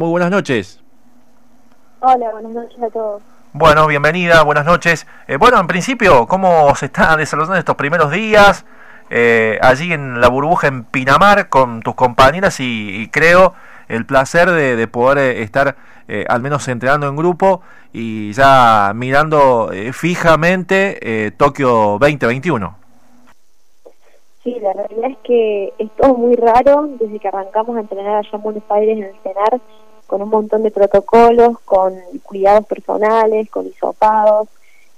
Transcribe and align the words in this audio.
Muy 0.00 0.08
buenas 0.08 0.30
noches. 0.30 0.82
Hola, 2.00 2.30
buenas 2.32 2.52
noches 2.52 2.82
a 2.82 2.88
todos. 2.88 3.20
Bueno, 3.52 3.86
bienvenida, 3.86 4.42
buenas 4.44 4.64
noches. 4.64 5.06
Eh, 5.28 5.36
bueno, 5.36 5.60
en 5.60 5.66
principio, 5.66 6.26
¿cómo 6.26 6.74
se 6.74 6.86
está 6.86 7.18
desarrollando 7.18 7.58
estos 7.58 7.76
primeros 7.76 8.10
días 8.10 8.64
eh, 9.10 9.58
allí 9.60 9.92
en 9.92 10.18
la 10.22 10.28
burbuja 10.28 10.68
en 10.68 10.84
Pinamar 10.84 11.50
con 11.50 11.82
tus 11.82 11.94
compañeras 11.96 12.60
y, 12.60 13.10
creo 13.12 13.52
el 13.88 14.06
placer 14.06 14.50
de, 14.50 14.88
poder 14.88 15.18
eh, 15.18 15.42
estar 15.42 15.76
al 16.30 16.40
menos 16.40 16.66
entrenando 16.68 17.06
en 17.06 17.16
grupo 17.16 17.60
y 17.92 18.32
ya 18.32 18.92
mirando 18.94 19.70
fijamente 19.92 21.34
Tokio 21.36 21.98
2021? 22.00 22.80
Sí, 24.42 24.58
la 24.60 24.72
realidad 24.72 25.10
es 25.10 25.18
que 25.18 25.74
es 25.78 25.90
todo 25.96 26.14
muy 26.14 26.34
raro 26.34 26.88
desde 26.98 27.18
que 27.18 27.28
arrancamos 27.28 27.76
a 27.76 27.80
entrenar 27.80 28.16
allá 28.16 28.30
en 28.32 28.42
Buenos 28.42 28.62
Aires 28.70 28.96
en 28.96 29.04
el 29.04 29.14
CENAR 29.22 29.60
con 30.10 30.22
un 30.22 30.28
montón 30.28 30.64
de 30.64 30.72
protocolos, 30.72 31.60
con 31.60 31.94
cuidados 32.24 32.66
personales, 32.66 33.48
con 33.48 33.68
hisopados. 33.68 34.48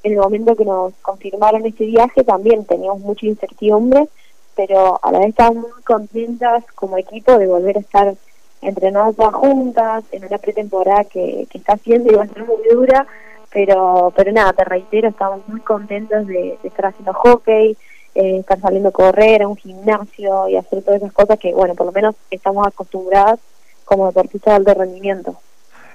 En 0.02 0.12
el 0.12 0.18
momento 0.18 0.56
que 0.56 0.64
nos 0.64 0.95
confirmaron 1.02 1.66
este 1.66 1.84
viaje 1.84 2.24
también 2.24 2.64
teníamos 2.64 3.00
mucha 3.00 3.27
incertidumbre, 3.27 4.09
pero 4.56 4.98
a 5.02 5.12
la 5.12 5.18
vez 5.18 5.28
estábamos 5.28 5.64
muy 5.64 5.82
contentas 5.82 6.64
como 6.74 6.96
equipo 6.96 7.37
de 7.37 7.46
volver 7.46 7.77
a 7.77 7.80
estar 7.80 8.14
entrenando 8.62 9.12
todas 9.12 9.34
juntas 9.34 10.02
en 10.12 10.24
una 10.24 10.38
pretemporada 10.38 11.04
que, 11.04 11.46
que 11.51 11.59
está 11.59 11.76
siendo 11.76 12.10
y 12.10 12.15
va 12.15 12.23
a 12.23 12.29
ser 12.29 12.46
muy 12.46 12.66
dura, 12.73 13.06
pero, 13.52 14.15
pero 14.16 14.32
nada, 14.32 14.54
te 14.54 14.65
reitero, 14.65 15.10
estamos 15.10 15.46
muy 15.46 15.60
contentos 15.60 16.26
de, 16.26 16.59
estar 16.62 16.87
haciendo 16.87 17.12
hockey, 17.12 17.76
eh, 18.15 18.38
estar 18.38 18.59
saliendo 18.60 18.88
a 18.88 18.92
correr 18.92 19.42
a 19.42 19.48
un 19.48 19.56
gimnasio 19.56 20.48
y 20.48 20.56
hacer 20.56 20.82
todas 20.82 21.02
esas 21.02 21.12
cosas 21.12 21.38
que, 21.38 21.52
bueno, 21.52 21.74
por 21.74 21.84
lo 21.84 21.92
menos 21.92 22.15
estamos 22.30 22.66
acostumbradas 22.66 23.40
como 23.84 24.06
deportista 24.06 24.59
de 24.59 24.74
rendimiento. 24.74 25.36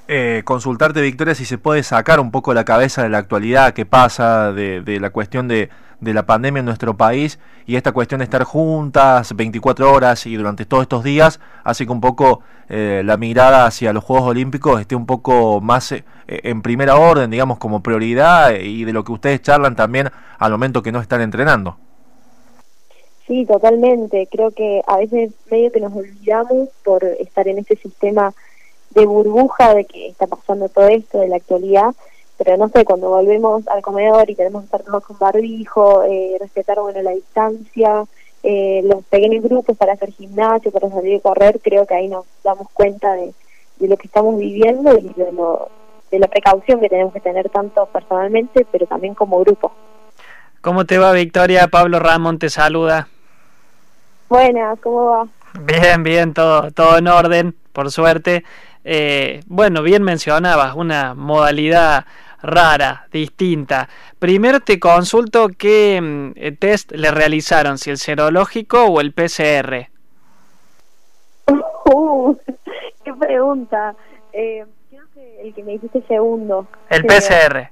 Eh, 0.10 0.42
consultarte, 0.46 1.02
Victoria, 1.02 1.36
si 1.36 1.44
se 1.44 1.58
puede 1.58 1.84
sacar 1.84 2.22
un 2.22 2.32
poco 2.32 2.54
la 2.54 2.64
cabeza 2.64 3.04
de 3.04 3.10
la 3.10 3.18
actualidad 3.18 3.74
que 3.74 3.86
pasa, 3.86 4.54
de, 4.54 5.00
la 5.02 5.10
cuestión 5.10 5.50
de, 5.50 5.70
la 6.00 6.26
pandemia 6.26 6.62
en 6.62 6.66
nuestro 6.66 6.96
país 6.96 7.40
y 7.66 7.76
esta 7.76 7.92
cuestión 7.92 8.20
de 8.20 8.24
estar 8.24 8.44
juntas 8.44 9.36
24 9.36 9.92
horas 9.92 10.26
y 10.26 10.36
durante 10.36 10.66
todos 10.66 10.84
estos 10.84 11.04
días 11.04 11.42
hace 11.66 11.86
que 11.86 11.92
un 11.92 12.00
poco 12.00 12.42
eh, 12.70 13.02
la 13.04 13.18
mirada 13.18 13.66
hacia 13.66 13.92
los 13.92 14.04
Juegos 14.04 14.30
Olímpicos 14.30 14.80
esté 14.80 14.96
un 14.96 15.06
poco 15.06 15.60
más 15.60 15.92
eh, 15.92 16.04
en 16.28 16.62
primera 16.62 16.96
orden, 16.96 17.30
digamos, 17.30 17.58
como 17.58 17.84
prioridad 17.84 18.54
y 18.56 18.86
de 18.86 18.94
lo 18.94 19.04
que 19.04 19.12
ustedes 19.12 19.42
charlan 19.42 19.76
también 19.76 20.10
al 20.40 20.52
momento 20.52 20.82
que 20.82 20.94
no 20.94 21.02
están 21.02 21.20
entrenando. 21.20 21.78
Sí, 23.28 23.46
totalmente. 23.46 24.28
Creo 24.32 24.52
que 24.52 24.82
a 24.88 24.98
veces 24.98 25.32
medio 25.52 25.72
que 25.72 25.82
nos 25.82 25.94
olvidamos 25.94 26.70
por 26.84 27.04
estar 27.04 27.48
en 27.48 27.60
este 27.60 27.76
sistema 27.76 28.34
de 28.92 29.06
burbuja 29.06 29.76
de 29.76 29.86
que 29.86 30.08
está 30.08 30.28
pasando 30.28 30.70
todo 30.70 30.88
esto, 30.88 31.20
de 31.20 31.28
la 31.28 31.36
actualidad, 31.36 31.94
pero 32.38 32.56
no 32.56 32.70
sé, 32.70 32.86
cuando 32.86 33.10
volvemos 33.10 33.68
al 33.68 33.82
comedor 33.82 34.30
y 34.30 34.36
tenemos 34.36 34.62
que 34.62 34.66
estar 34.66 34.84
todos 34.84 35.06
con 35.06 35.20
barbijo, 35.20 36.04
eh, 36.04 36.38
respetar 36.40 36.80
bueno 36.80 37.02
la 37.02 37.12
distancia, 37.12 38.06
eh, 38.44 38.82
los 38.86 39.04
pequeños 39.06 39.44
grupos 39.44 39.76
para 39.76 39.94
hacer 39.94 40.12
gimnasio, 40.14 40.72
para 40.72 40.90
salir 40.90 41.18
a 41.18 41.22
correr, 41.22 41.60
creo 41.62 41.86
que 41.86 41.96
ahí 41.96 42.08
nos 42.08 42.26
damos 42.44 42.70
cuenta 42.72 43.14
de, 43.14 43.34
de 43.78 43.88
lo 43.88 43.98
que 43.98 44.08
estamos 44.08 44.38
viviendo 44.38 44.98
y 44.98 45.14
de, 45.16 45.32
lo, 45.34 45.70
de 46.12 46.20
la 46.20 46.28
precaución 46.28 46.80
que 46.80 46.90
tenemos 46.90 47.12
que 47.12 47.20
tener 47.20 47.50
tanto 47.50 47.88
personalmente, 47.88 48.66
pero 48.72 48.86
también 48.86 49.16
como 49.16 49.40
grupo. 49.40 49.74
¿Cómo 50.62 50.86
te 50.86 50.98
va, 50.98 51.12
Victoria? 51.12 51.68
Pablo 51.68 52.00
Ramón 52.00 52.40
te 52.40 52.50
saluda. 52.50 53.10
Buenas, 54.30 54.80
¿cómo 54.82 55.06
va? 55.06 55.28
Bien, 55.62 56.04
bien, 56.04 56.34
todo, 56.34 56.72
todo 56.72 56.98
en 56.98 57.08
orden, 57.08 57.56
por 57.72 57.92
suerte. 57.92 58.44
Eh, 58.84 59.42
bueno, 59.48 59.82
bien 59.84 60.04
mencionabas, 60.04 60.76
una 60.76 61.14
modalidad 61.14 62.06
rara, 62.42 63.08
distinta. 63.12 63.88
Primero 64.20 64.60
te 64.60 64.80
consulto 64.80 65.50
qué 65.58 66.00
mm, 66.02 66.58
test 66.60 66.92
le 66.92 67.12
realizaron, 67.12 67.78
si 67.78 67.90
el 67.90 67.98
serológico 67.98 68.86
o 68.86 69.02
el 69.02 69.14
PCR. 69.14 69.90
Uh, 71.90 72.36
qué 73.06 73.14
pregunta. 73.14 73.96
Eh, 74.34 74.66
creo 74.90 75.06
que 75.14 75.42
el 75.42 75.54
que 75.54 75.64
me 75.64 75.72
dijiste 75.72 76.04
segundo. 76.06 76.68
El 76.90 77.06
PCR. 77.06 77.70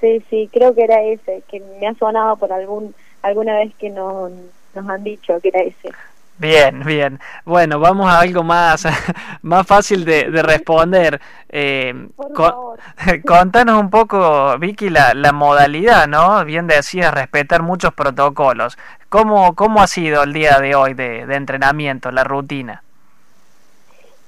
Sí, 0.00 0.24
sí, 0.30 0.48
creo 0.50 0.74
que 0.74 0.84
era 0.84 1.02
ese, 1.02 1.42
que 1.46 1.60
me 1.60 1.86
ha 1.86 1.94
sonado 1.96 2.36
por 2.36 2.54
algún 2.54 2.94
alguna 3.20 3.56
vez 3.56 3.74
que 3.74 3.90
no 3.90 4.30
nos 4.76 4.88
han 4.88 5.02
dicho 5.02 5.40
que 5.40 5.48
era 5.48 5.60
ese. 5.60 5.92
Bien, 6.38 6.82
bien. 6.84 7.18
Bueno, 7.46 7.80
vamos 7.80 8.08
a 8.08 8.20
algo 8.20 8.42
más, 8.42 8.86
más 9.42 9.66
fácil 9.66 10.04
de, 10.04 10.24
responder. 10.42 11.20
Eh, 11.48 12.08
contanos 13.26 13.80
un 13.80 13.88
poco, 13.88 14.58
Vicky, 14.58 14.90
la, 14.90 15.14
la 15.14 15.32
modalidad, 15.32 16.06
¿no? 16.06 16.44
Bien 16.44 16.66
decías, 16.66 17.14
respetar 17.14 17.62
muchos 17.62 17.94
protocolos. 17.94 18.76
¿Cómo, 19.08 19.54
cómo 19.54 19.80
ha 19.80 19.86
sido 19.86 20.24
el 20.24 20.32
día 20.34 20.58
de 20.58 20.74
hoy 20.74 20.92
de, 20.92 21.20
entrenamiento, 21.20 22.10
la 22.10 22.24
rutina? 22.24 22.82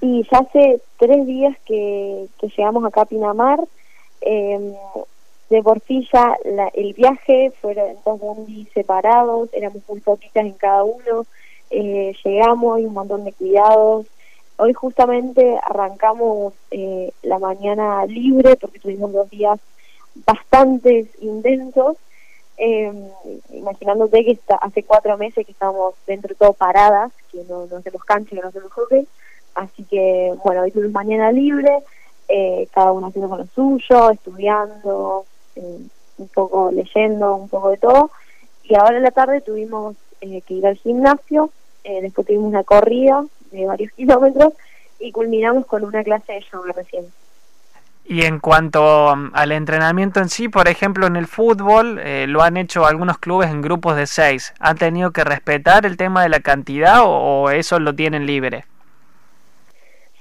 Y 0.01 0.27
ya 0.31 0.39
hace 0.39 0.81
tres 0.99 1.27
días 1.27 1.57
que, 1.67 2.27
que 2.41 2.49
llegamos 2.57 2.85
acá 2.87 3.03
a 3.03 3.07
Pinamar. 3.07 3.61
Eh, 4.23 4.75
de 5.51 5.63
por 5.63 5.81
sí 5.81 6.07
ya 6.13 6.37
el 6.75 6.93
viaje 6.93 7.53
fueron 7.61 7.97
dos 8.05 8.21
bondis 8.21 8.69
separados, 8.73 9.49
éramos 9.53 9.83
muy 9.89 10.01
poquitas 10.01 10.45
en 10.45 10.53
cada 10.53 10.85
uno, 10.85 11.27
eh, 11.71 12.15
llegamos, 12.25 12.81
y 12.81 12.85
un 12.85 12.95
montón 12.95 13.25
de 13.25 13.33
cuidados. 13.33 14.07
Hoy 14.57 14.73
justamente 14.73 15.59
arrancamos 15.63 16.53
eh, 16.71 17.13
la 17.23 17.39
mañana 17.39 18.05
libre 18.07 18.57
porque 18.57 18.81
tuvimos 18.81 19.13
dos 19.13 19.31
días 19.31 19.59
bastante 20.27 21.07
intensos, 21.21 21.97
eh, 22.57 22.93
imaginándote 23.53 24.25
que 24.25 24.33
está, 24.33 24.57
hace 24.57 24.83
cuatro 24.83 25.17
meses 25.17 25.47
que 25.47 25.53
estamos 25.53 25.95
dentro 26.07 26.29
de 26.29 26.35
todo 26.35 26.53
paradas, 26.53 27.13
que 27.31 27.45
no, 27.49 27.67
no 27.67 27.77
hacemos 27.77 28.05
cancha, 28.05 28.35
que 28.35 28.43
no 28.43 28.49
hacemos 28.49 28.73
hockey, 28.73 29.07
así 29.55 29.85
que 29.85 30.35
bueno, 30.45 30.63
hoy 30.63 30.73
tuvimos 30.73 30.93
mañana 30.93 31.31
libre, 31.31 31.79
eh, 32.29 32.69
cada 32.73 32.93
uno 32.93 33.07
haciendo 33.07 33.29
con 33.29 33.39
lo 33.39 33.47
suyo, 33.55 34.11
estudiando, 34.11 35.25
un 36.19 36.29
poco 36.29 36.71
leyendo, 36.73 37.37
un 37.37 37.49
poco 37.49 37.71
de 37.71 37.79
todo. 37.79 38.11
Y 38.65 38.75
ahora 38.75 38.97
en 38.97 39.03
la 39.03 39.11
tarde 39.11 39.41
tuvimos 39.41 39.97
eh, 40.21 40.43
que 40.43 40.55
ir 40.55 40.67
al 40.67 40.77
gimnasio, 40.77 41.51
eh, 41.85 42.03
después 42.03 42.27
tuvimos 42.27 42.49
una 42.49 42.65
corrida 42.65 43.25
de 43.51 43.67
varios 43.67 43.93
kilómetros 43.97 44.53
y 44.99 45.13
culminamos 45.13 45.67
con 45.67 45.85
una 45.85 46.03
clase 46.03 46.33
de 46.33 46.45
yoga 46.53 46.73
recién. 46.73 47.07
Y 48.05 48.23
en 48.23 48.41
cuanto 48.41 49.13
um, 49.13 49.31
al 49.35 49.53
entrenamiento 49.53 50.21
en 50.21 50.31
sí, 50.31 50.49
por 50.49 50.67
ejemplo, 50.67 51.07
en 51.07 51.17
el 51.17 51.27
fútbol, 51.27 51.99
eh, 51.99 52.27
lo 52.27 52.43
han 52.43 52.57
hecho 52.57 52.87
algunos 52.87 53.19
clubes 53.19 53.51
en 53.51 53.61
grupos 53.61 53.97
de 53.97 54.07
seis. 54.07 54.55
¿Han 54.61 54.79
tenido 54.79 55.11
que 55.11 55.25
respetar 55.25 55.85
el 55.85 55.99
tema 55.99 56.23
de 56.23 56.31
la 56.31 56.41
cantidad 56.41 57.03
o 57.05 57.51
eso 57.51 57.79
lo 57.79 57.95
tienen 57.95 58.25
libre? 58.25 58.65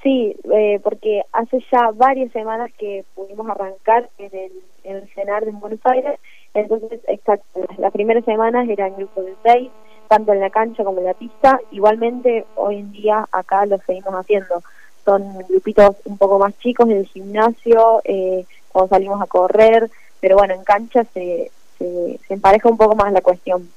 Sí, 0.07 0.38
eh, 0.53 0.79
porque 0.81 1.23
hace 1.34 1.62
ya 1.69 1.91
varias 1.94 2.31
semanas 2.31 2.72
que 2.78 3.03
pudimos 3.13 3.45
arrancar 3.50 4.09
en 4.18 4.34
el, 4.34 4.51
en 4.85 5.06
CENAR 5.09 5.44
de 5.44 5.51
Buenos 5.51 5.81
Aires, 5.84 6.18
entonces, 6.53 7.01
exacto, 7.09 7.68
las 7.78 7.91
primeras 7.91 8.23
semanas 8.23 8.69
eran 8.69 8.95
grupos 8.95 9.25
de 9.25 9.35
seis, 9.44 9.69
tanto 10.07 10.31
en 10.31 10.40
la 10.40 10.50
cancha 10.50 10.85
como 10.85 11.00
en 11.00 11.07
la 11.07 11.13
pista, 11.13 11.59
igualmente 11.72 12.45
hoy 12.56 12.78
en 12.78 12.94
día 12.94 13.28
acá 13.34 13.66
lo 13.66 13.79
seguimos 13.79 14.13
haciendo, 14.13 14.63
son 15.03 15.40
grupitos 15.40 15.97
un 16.06 16.18
poco 16.18 16.39
más 16.39 16.57
chicos 16.59 16.89
en 16.89 17.00
el 17.00 17.07
gimnasio, 17.07 18.00
eh, 18.06 18.45
cuando 18.72 18.88
salimos 18.88 19.22
a 19.22 19.25
correr, 19.25 19.91
pero 20.22 20.38
bueno, 20.38 20.53
en 20.53 20.63
cancha 20.63 21.03
se, 21.13 21.51
se 21.79 22.18
empareja 22.29 22.69
un 22.69 22.78
poco 22.78 22.95
más 22.95 23.12
la 23.12 23.19
cuestión. 23.19 23.68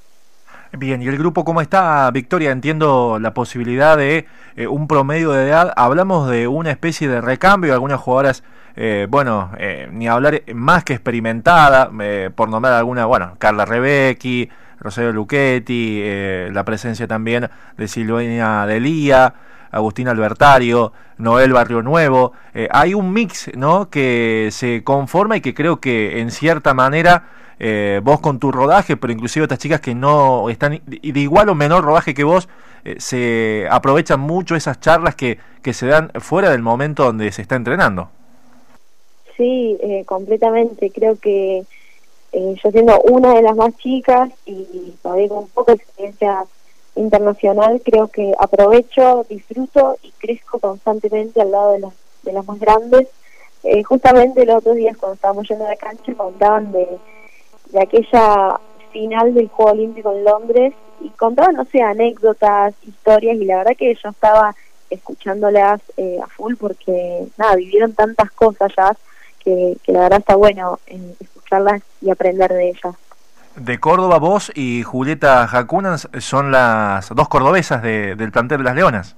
Bien, 0.78 1.03
¿y 1.03 1.08
el 1.08 1.19
grupo 1.19 1.44
cómo 1.44 1.60
está, 1.60 2.08
Victoria? 2.12 2.53
Entiendo 2.53 3.19
la 3.20 3.34
posibilidad 3.34 3.97
de 3.97 4.28
eh, 4.54 4.69
un 4.69 4.86
promedio 4.86 5.32
de 5.32 5.48
edad. 5.48 5.72
Hablamos 5.76 6.31
de 6.31 6.47
una 6.47 6.70
especie 6.70 7.08
de 7.08 7.20
recambio, 7.20 7.72
algunas 7.75 7.98
jugadoras, 7.98 8.44
eh, 8.77 9.09
bueno, 9.10 9.50
eh, 9.59 9.89
ni 9.91 10.06
hablar 10.06 10.42
más 10.54 10.84
que 10.84 10.92
experimentada, 10.92 11.91
por 12.36 12.48
nombrar 12.48 12.74
alguna, 12.74 13.04
bueno, 13.04 13.34
Carla 13.41 13.65
Rebecki, 13.65 14.48
Rosario 14.78 15.12
Luchetti, 15.12 16.04
la 16.53 16.65
presencia 16.65 17.09
también 17.09 17.50
de 17.77 17.89
Silvina 17.89 18.65
Delía. 18.66 19.34
Agustín 19.72 20.09
Albertario, 20.09 20.92
Noel 21.16 21.53
Barrio 21.53 21.80
Nuevo. 21.80 22.33
hay 22.72 22.92
un 22.92 23.12
mix 23.12 23.53
¿no? 23.54 23.89
que 23.89 24.48
se 24.50 24.83
conforma 24.83 25.36
y 25.36 25.41
que 25.41 25.54
creo 25.54 25.80
que 25.80 26.21
en 26.21 26.33
cierta 26.33 26.74
manera 26.74 27.22
eh, 27.60 28.01
vos 28.03 28.21
con 28.21 28.39
tu 28.39 28.51
rodaje, 28.51 28.97
pero 28.97 29.12
inclusive 29.12 29.45
estas 29.45 29.59
chicas 29.59 29.80
que 29.80 29.95
no 29.95 30.48
están 30.51 30.80
de 30.86 31.21
igual 31.21 31.48
o 31.51 31.54
menor 31.54 31.84
rodaje 31.84 32.15
que 32.15 32.24
vos, 32.24 32.48
eh, 32.84 32.97
se 32.98 33.66
aprovechan 33.71 34.18
mucho 34.18 34.57
esas 34.57 34.80
charlas 34.80 35.15
que, 35.15 35.39
que 35.62 35.72
se 35.72 35.86
dan 35.86 36.10
fuera 36.21 36.51
del 36.51 36.62
momento 36.62 37.04
donde 37.04 37.30
se 37.33 37.42
está 37.42 37.57
entrenando. 37.57 38.09
Sí, 39.36 39.78
eh, 39.83 40.04
completamente. 40.07 40.91
Creo 40.91 41.18
que 41.18 41.65
yo 42.33 42.71
siendo 42.71 43.01
una 43.03 43.34
de 43.34 43.42
las 43.42 43.57
más 43.57 43.77
chicas 43.77 44.30
y 44.47 44.95
todavía 45.03 45.28
con 45.28 45.48
poca 45.48 45.72
experiencia 45.72 46.45
internacional, 46.95 47.80
creo 47.84 48.09
que 48.09 48.33
aprovecho, 48.39 49.27
disfruto 49.28 49.98
y 50.03 50.13
crezco 50.13 50.59
constantemente 50.59 51.41
al 51.41 51.51
lado 51.51 51.72
de 51.72 51.80
las, 51.80 51.92
de 52.22 52.33
las 52.33 52.47
más 52.47 52.59
grandes. 52.59 53.09
Eh, 53.63 53.83
justamente 53.83 54.47
los 54.47 54.56
otros 54.56 54.77
días 54.77 54.97
cuando 54.97 55.15
estábamos 55.15 55.47
yendo 55.48 55.66
a 55.66 55.71
la 55.71 55.77
cancha 55.77 56.15
contaban 56.15 56.72
de, 56.72 56.89
de 57.72 57.82
aquella 57.82 58.60
final 58.92 59.34
del 59.34 59.48
Juego 59.48 59.72
Olímpico 59.72 60.12
en 60.12 60.24
Londres 60.24 60.74
y 61.00 61.08
contaban, 61.10 61.54
no 61.54 61.64
sé, 61.66 61.82
anécdotas, 61.82 62.74
historias 62.86 63.36
y 63.36 63.44
la 63.44 63.58
verdad 63.58 63.76
que 63.78 63.94
yo 63.94 64.10
estaba 64.10 64.54
escuchándolas 64.90 65.80
eh, 65.96 66.18
a 66.22 66.26
full 66.26 66.54
porque, 66.56 67.26
nada, 67.38 67.54
vivieron 67.56 67.92
tantas 67.92 68.30
cosas 68.32 68.72
ya 68.76 68.96
que, 69.42 69.76
la 69.86 70.00
verdad 70.00 70.18
está 70.18 70.36
bueno 70.36 70.78
eh, 70.86 71.14
escucharlas 71.20 71.82
y 72.00 72.10
aprender 72.10 72.52
de 72.52 72.70
ellas. 72.70 72.94
De 73.56 73.78
Córdoba, 73.78 74.18
vos 74.18 74.52
y 74.54 74.82
Julieta 74.82 75.46
Jacunas 75.46 76.08
son 76.18 76.52
las 76.52 77.08
dos 77.14 77.28
cordobesas 77.28 77.82
del 77.82 78.32
plantel 78.32 78.58
de 78.58 78.64
las 78.64 78.74
Leonas. 78.74 79.16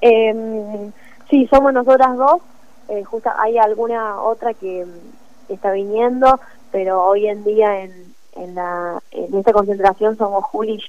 Eh, 0.00 0.90
sí, 1.30 1.46
somos 1.48 1.72
nosotras 1.72 2.16
dos. 2.16 2.42
Eh, 2.88 3.02
justo 3.04 3.30
hay 3.38 3.58
alguna 3.58 4.20
otra 4.20 4.54
que, 4.54 4.86
está 5.48 5.72
viniendo, 5.72 6.40
pero 6.70 7.04
hoy 7.04 7.28
en 7.28 7.44
día 7.44 7.82
en, 7.82 8.14
en, 8.36 8.54
la, 8.54 9.00
en 9.10 9.34
esta 9.36 9.52
concentración 9.52 10.16
somos 10.16 10.44
Juli. 10.44 10.82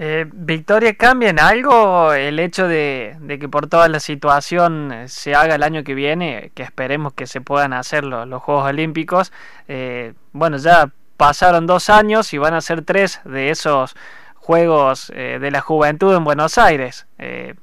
Eh, 0.00 0.26
Victoria, 0.32 0.94
¿cambia 0.94 1.30
en 1.30 1.40
algo 1.40 2.12
el 2.12 2.38
hecho 2.38 2.68
de, 2.68 3.16
que 3.40 3.48
por 3.48 3.66
toda 3.66 3.88
la 3.88 3.98
situación 3.98 4.94
se 5.06 5.34
haga 5.34 5.56
el 5.56 5.64
año 5.64 5.82
que 5.82 5.94
viene, 5.94 6.52
que 6.54 6.62
esperemos 6.62 7.14
que 7.14 7.26
se 7.26 7.40
puedan 7.40 7.72
hacer 7.72 8.04
los, 8.04 8.28
Juegos 8.42 8.68
Olímpicos? 8.68 9.32
Eh, 9.66 10.14
bueno, 10.32 10.56
ya 10.56 10.92
pasaron 11.16 11.66
dos 11.66 11.90
años 11.90 12.32
y 12.32 12.38
van 12.38 12.54
a 12.54 12.60
ser 12.60 12.82
tres 12.82 13.20
de 13.24 13.50
esos 13.50 13.96
Juegos 14.36 15.12
eh, 15.14 15.38
de 15.40 15.50
la 15.50 15.60
Juventud 15.60 16.14
en 16.16 16.24
Buenos 16.24 16.56
Aires. 16.58 17.06
Eh, 17.18 17.54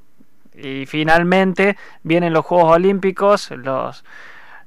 y 0.54 0.86
finalmente 0.86 1.78
vienen 2.04 2.34
los 2.34 2.46
Juegos 2.46 2.76
Olímpicos, 2.76 3.50
los 3.52 4.04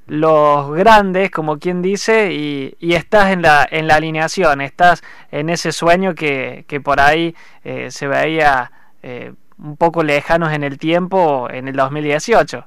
los 0.09 0.73
grandes, 0.73 1.31
como 1.31 1.59
quien 1.59 1.83
dice, 1.83 2.33
y, 2.33 2.75
estás 2.81 3.31
en 3.31 3.43
la, 3.43 3.67
en 3.71 3.87
la 3.87 3.97
alineación, 3.97 4.63
estás 4.63 5.03
en 5.31 5.51
ese 5.51 5.71
sueño 5.71 6.15
que, 6.15 6.65
que 6.67 6.81
por 6.81 6.99
ahí 6.99 7.37
eh, 7.63 7.91
se 7.91 8.09
veía 8.09 8.73
eh, 9.03 9.35
un 9.59 9.77
poco 9.77 10.03
lejanos 10.03 10.53
en 10.53 10.65
el 10.65 10.79
tiempo 10.79 11.49
en 11.51 11.69
el 11.69 11.77
2018. 11.77 12.65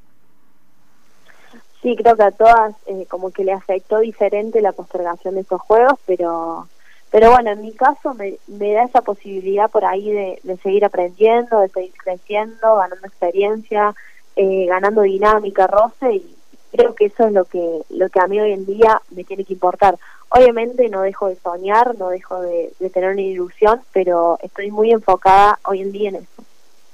Sí, 1.82 1.96
creo 1.96 2.16
que 2.16 2.24
a 2.24 2.32
todas 2.32 2.76
eh, 2.86 3.08
como 3.10 3.32
que 3.32 3.44
le 3.44 3.54
afectó 3.54 4.00
diferente 4.00 4.62
la 4.62 4.72
postergación 4.72 5.34
de 5.34 5.42
esos 5.42 5.60
juegos, 5.62 6.00
pero 6.06 6.68
pero 7.10 7.32
bueno, 7.32 7.52
en 7.52 7.62
mi 7.62 7.74
caso 7.74 8.14
me, 8.14 8.36
me 8.48 8.72
da 8.72 8.84
esa 8.84 9.02
posibilidad 9.02 9.70
por 9.70 9.84
ahí 9.84 10.12
de, 10.12 10.40
de 10.44 10.58
seguir 10.58 10.86
aprendiendo, 10.86 11.60
de 11.60 11.68
seguir 11.68 11.92
creciendo, 12.02 12.76
ganando 12.78 13.06
experiencia, 13.06 13.94
ganando 14.38 15.02
dinámica, 15.02 15.68
roce 15.68 16.16
y 16.16 16.36
creo 16.72 16.96
que 16.96 17.06
eso 17.06 17.28
es 17.28 17.34
lo 17.34 17.46
que 17.46 17.82
lo 17.90 18.10
que 18.10 18.20
a 18.20 18.28
mí 18.28 18.40
hoy 18.40 18.54
en 18.54 18.66
día 18.66 19.02
me 19.16 19.24
tiene 19.24 19.44
que 19.44 19.54
importar. 19.54 19.98
Obviamente 20.30 20.88
no 20.90 21.02
dejo 21.02 21.28
de 21.28 21.36
soñar 21.36 21.96
no 21.98 22.10
dejo 22.10 22.42
de, 22.42 22.72
tener 22.94 23.12
una 23.12 23.22
ilusión 23.22 23.82
pero 23.94 24.38
estoy 24.42 24.72
muy 24.72 24.92
enfocada 24.92 25.60
hoy 25.64 25.82
en 25.82 25.92
día 25.92 26.10
en 26.10 26.16
eso. 26.16 26.28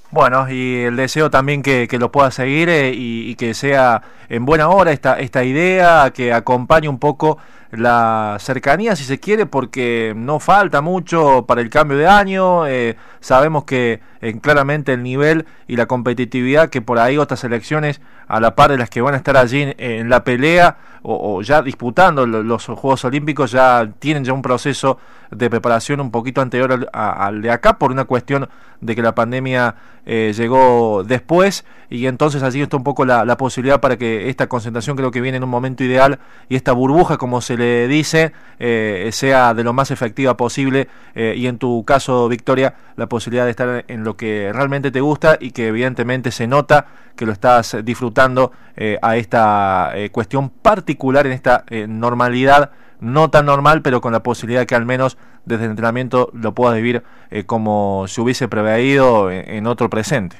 Bueno, 0.09 0.49
y 0.49 0.83
el 0.83 0.95
deseo 0.95 1.29
también 1.29 1.61
que, 1.61 1.87
que 1.89 1.99
lo 1.99 2.11
pueda 2.11 2.31
seguir 2.31 2.69
eh, 2.69 2.93
y, 2.93 3.29
y, 3.29 3.35
que 3.35 3.53
sea 3.53 4.01
en 4.29 4.45
buena 4.45 4.69
hora 4.69 4.93
esta, 4.93 5.19
esta 5.19 5.43
idea, 5.43 6.11
que 6.11 6.31
acompañe 6.31 6.87
un 6.87 6.97
poco 6.97 7.37
la 7.71 8.37
cercanía, 8.39 8.95
si 8.95 9.03
se 9.03 9.19
quiere, 9.19 9.45
porque 9.45 10.13
no 10.15 10.39
falta 10.39 10.81
mucho 10.81 11.45
para 11.47 11.61
el 11.61 11.69
cambio 11.69 11.97
de 11.97 12.07
año. 12.07 12.65
Eh, 12.67 12.95
sabemos 13.19 13.65
que 13.65 13.99
eh, 14.21 14.39
claramente 14.39 14.93
el 14.93 15.03
nivel 15.03 15.45
y 15.67 15.75
la 15.75 15.85
competitividad 15.85 16.69
que 16.69 16.81
por 16.81 16.97
ahí 16.99 17.17
otras 17.17 17.41
selecciones, 17.41 18.01
a 18.27 18.39
la 18.39 18.55
par 18.55 18.71
de 18.71 18.77
las 18.77 18.89
que 18.89 19.01
van 19.01 19.13
a 19.13 19.17
estar 19.17 19.37
allí 19.37 19.73
en, 19.77 20.09
la 20.09 20.23
pelea 20.23 20.77
o, 21.03 21.41
ya 21.41 21.61
disputando 21.61 22.25
los, 22.25 22.65
Juegos 22.65 23.05
Olímpicos, 23.05 23.51
ya 23.51 23.89
tienen 23.99 24.25
ya 24.25 24.33
un 24.33 24.41
proceso 24.41 24.97
de 25.31 25.49
preparación 25.49 26.01
un 26.01 26.11
poquito 26.11 26.41
anterior 26.41 26.89
al, 26.91 27.41
de 27.41 27.51
acá 27.51 27.77
por 27.77 27.91
una 27.91 28.05
cuestión 28.05 28.49
de 28.81 28.95
que 28.95 29.01
la 29.01 29.15
pandemia 29.15 29.75
eh, 30.05 30.33
llegó 30.35 31.03
después 31.05 31.65
y 31.89 32.07
entonces 32.07 32.43
allí 32.43 32.61
está 32.61 32.77
un 32.77 32.83
poco 32.83 33.05
la, 33.05 33.25
la 33.25 33.37
posibilidad 33.37 33.79
para 33.79 33.97
que 33.97 34.29
esta 34.29 34.47
concentración 34.47 34.97
creo 34.97 35.11
que 35.11 35.21
viene 35.21 35.37
en 35.37 35.43
un 35.43 35.49
momento 35.49 35.83
ideal 35.83 36.19
y 36.49 36.55
esta 36.55 36.73
burbuja 36.73 37.17
como 37.17 37.41
se 37.41 37.56
le 37.57 37.87
dice 37.87 38.31
eh, 38.59 39.09
sea 39.11 39.53
de 39.53 39.63
lo 39.63 39.71
más 39.71 39.91
efectiva 39.91 40.35
posible 40.35 40.87
eh, 41.13 41.35
y 41.37 41.45
en 41.45 41.59
tu 41.59 41.85
caso, 41.85 42.27
Victoria, 42.27 42.73
la 42.95 43.07
posibilidad 43.07 43.45
de 43.45 43.51
estar 43.51 43.85
en 43.87 44.03
lo 44.03 44.17
que 44.17 44.51
realmente 44.51 44.89
te 44.89 44.99
gusta 44.99 45.37
y 45.39 45.51
que 45.51 45.67
evidentemente 45.67 46.31
se 46.31 46.47
nota 46.47 46.87
que 47.15 47.27
lo 47.27 47.33
estás 47.33 47.77
disfrutando 47.83 48.51
eh, 48.75 48.97
a 49.03 49.15
esta 49.15 49.93
cuestión 50.11 50.49
particular 50.49 51.27
en 51.27 51.33
esta 51.33 51.65
normalidad 51.87 52.71
no 52.99 53.29
tan 53.29 53.45
normal, 53.45 53.83
pero 53.83 54.01
con 54.01 54.11
la 54.11 54.23
posibilidad 54.23 54.65
que 54.65 54.73
al 54.73 54.85
menos 54.85 55.19
desde 55.45 55.65
el 55.65 55.71
entrenamiento 55.71 56.31
lo 56.33 56.53
puedas 56.53 56.75
vivir 56.75 57.03
como 57.45 58.07
se 58.07 58.21
hubiese 58.21 58.47
preveído 58.47 59.29
en, 59.29 59.67
otro 59.67 59.87
presente. 59.87 60.37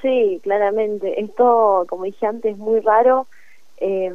Sí, 0.00 0.40
claramente. 0.42 1.20
Esto, 1.20 1.84
como 1.88 2.04
dije 2.04 2.26
antes, 2.26 2.52
es 2.52 2.58
muy 2.58 2.80
raro. 2.80 3.26
Eh, 3.80 4.14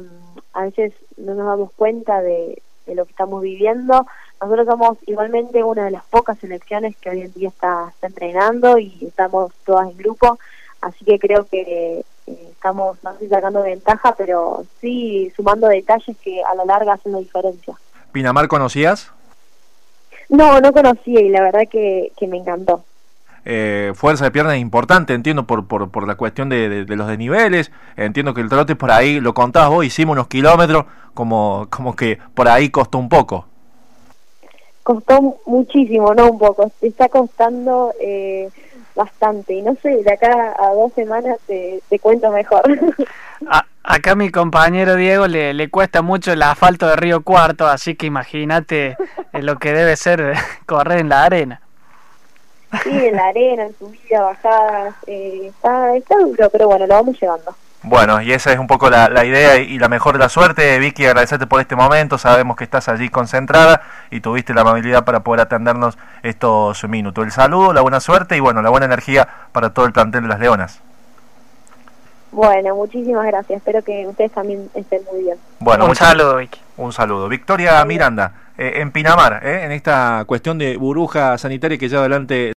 a 0.52 0.62
veces 0.62 0.92
no 1.16 1.34
nos 1.34 1.46
damos 1.46 1.72
cuenta 1.72 2.22
de, 2.22 2.62
lo 2.86 3.04
que 3.04 3.10
estamos 3.10 3.42
viviendo. 3.42 4.06
Nosotros 4.40 4.66
somos 4.66 4.98
igualmente 5.06 5.62
una 5.64 5.86
de 5.86 5.90
las 5.90 6.04
pocas 6.04 6.38
selecciones 6.38 6.96
que 6.96 7.10
hoy 7.10 7.22
en 7.22 7.32
día 7.32 7.48
está, 7.48 7.92
entrenando 8.00 8.78
y 8.78 8.96
estamos 9.02 9.52
todas 9.64 9.90
en 9.90 9.96
grupo, 9.98 10.38
así 10.80 11.04
que 11.04 11.18
creo 11.18 11.46
que 11.46 12.04
eh, 12.26 12.48
estamos, 12.50 13.02
no 13.02 13.18
sé 13.18 13.28
sacando 13.28 13.62
ventaja, 13.62 14.14
pero 14.16 14.64
sí 14.80 15.32
sumando 15.34 15.66
detalles 15.66 16.16
que 16.18 16.42
a 16.44 16.54
la 16.54 16.64
larga 16.64 16.92
hacen 16.92 17.12
la 17.12 17.18
diferencia. 17.18 17.74
¿Pinamar 18.12 18.46
conocías? 18.46 19.10
No, 20.28 20.60
no 20.60 20.72
conocía 20.72 21.20
y 21.20 21.28
la 21.28 21.42
verdad 21.42 21.68
que 21.68 22.12
me 22.28 22.36
encantó 22.36 22.84
eh, 23.48 23.92
fuerza 23.94 24.24
de 24.24 24.32
pierna 24.32 24.56
importante, 24.56 25.14
entiendo 25.14 25.46
por, 25.46 25.68
por, 25.68 25.88
por 25.90 26.08
la 26.08 26.16
cuestión 26.16 26.48
de, 26.48 26.84
de, 26.84 26.96
los 26.96 27.06
desniveles, 27.06 27.70
entiendo 27.96 28.34
que 28.34 28.40
el 28.40 28.48
trote 28.48 28.74
por 28.74 28.90
ahí, 28.90 29.20
lo 29.20 29.34
contabas 29.34 29.70
vos, 29.70 29.84
hicimos 29.84 30.14
unos 30.14 30.26
kilómetros, 30.26 30.84
como, 31.14 31.68
como 31.70 31.94
que 31.94 32.18
por 32.34 32.48
ahí 32.48 32.70
costó 32.70 32.98
un 32.98 33.08
poco. 33.08 33.46
Costó 34.82 35.38
muchísimo, 35.46 36.12
no 36.12 36.32
un 36.32 36.38
poco, 36.40 36.72
está 36.82 37.08
costando 37.08 37.92
eh, 38.00 38.50
bastante, 38.96 39.54
y 39.54 39.62
no 39.62 39.76
sé, 39.80 40.02
de 40.02 40.12
acá 40.12 40.56
a 40.58 40.74
dos 40.74 40.92
semanas 40.94 41.36
te, 41.46 41.80
te 41.88 42.00
cuento 42.00 42.32
mejor. 42.32 42.64
acá 43.84 44.16
mi 44.16 44.30
compañero 44.30 44.96
Diego 44.96 45.28
le, 45.28 45.54
le 45.54 45.70
cuesta 45.70 46.02
mucho 46.02 46.32
el 46.32 46.42
asfalto 46.42 46.88
de 46.88 46.96
Río 46.96 47.22
Cuarto, 47.22 47.68
así 47.68 47.94
que 47.94 48.06
imagínate 48.06 48.96
eh, 49.32 49.42
lo 49.42 49.60
que 49.60 49.72
debe 49.72 49.94
ser 49.94 50.34
correr 50.66 50.98
en 50.98 51.10
la 51.10 51.22
arena. 51.22 51.60
Sí, 52.82 53.06
en 53.06 53.16
la 53.16 53.26
arena, 53.26 53.64
en 53.64 53.76
subida, 53.78 54.22
bajadas, 54.22 54.94
eh, 55.06 55.46
está, 55.48 55.96
está 55.96 56.16
duro, 56.18 56.48
pero 56.50 56.66
bueno, 56.66 56.86
lo 56.86 56.94
vamos 56.94 57.20
llevando. 57.20 57.54
Bueno, 57.82 58.20
y 58.20 58.32
esa 58.32 58.52
es 58.52 58.58
un 58.58 58.66
poco 58.66 58.90
la, 58.90 59.08
la, 59.08 59.24
idea 59.24 59.58
y 59.58 59.78
la 59.78 59.88
mejor 59.88 60.14
de 60.14 60.18
la 60.18 60.28
suerte. 60.28 60.78
Vicky, 60.80 61.06
agradecerte 61.06 61.46
por 61.46 61.60
este 61.60 61.76
momento. 61.76 62.18
Sabemos 62.18 62.56
que 62.56 62.64
estás 62.64 62.88
allí 62.88 63.08
concentrada 63.08 63.80
y 64.10 64.20
tuviste 64.20 64.52
la 64.54 64.62
amabilidad 64.62 65.04
para 65.04 65.20
poder 65.20 65.42
atendernos 65.42 65.96
estos 66.24 66.82
minutos. 66.88 67.24
El 67.24 67.30
saludo, 67.30 67.72
la 67.72 67.82
buena 67.82 68.00
suerte 68.00 68.36
y 68.36 68.40
bueno, 68.40 68.60
la 68.60 68.70
buena 68.70 68.86
energía 68.86 69.28
para 69.52 69.70
todo 69.70 69.86
el 69.86 69.92
plantel 69.92 70.22
de 70.22 70.28
las 70.28 70.40
Leonas. 70.40 70.80
Bueno, 72.32 72.74
muchísimas 72.74 73.26
gracias. 73.26 73.58
Espero 73.58 73.82
que 73.82 74.06
ustedes 74.06 74.32
también 74.32 74.68
estén 74.74 75.02
muy 75.10 75.22
bien. 75.22 75.38
Bueno, 75.60 75.86
un 75.86 75.94
saludo, 75.94 76.36
Vicky. 76.36 76.60
Un 76.76 76.92
saludo. 76.92 77.28
Victoria 77.28 77.82
Miranda, 77.84 78.32
eh, 78.58 78.74
en 78.76 78.90
Pinamar, 78.90 79.40
eh, 79.42 79.64
en 79.64 79.72
esta 79.72 80.24
cuestión 80.26 80.58
de 80.58 80.76
burbuja 80.76 81.38
sanitaria 81.38 81.78
que 81.78 81.88
lleva 81.88 82.00
adelante 82.02 82.54